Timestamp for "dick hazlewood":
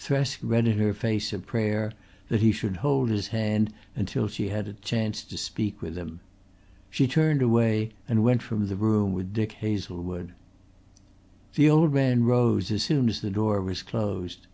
9.32-10.32